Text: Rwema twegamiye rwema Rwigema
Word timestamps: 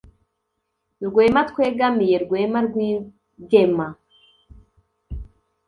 Rwema 1.07 1.41
twegamiye 1.49 2.15
rwema 2.25 2.59
Rwigema 2.67 3.87